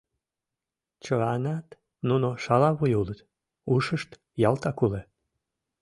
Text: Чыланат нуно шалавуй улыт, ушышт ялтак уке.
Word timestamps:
Чыланат 1.03 1.67
нуно 2.07 2.29
шалавуй 2.43 2.93
улыт, 3.01 3.19
ушышт 3.73 4.11
ялтак 4.47 4.77
уке. 4.85 5.01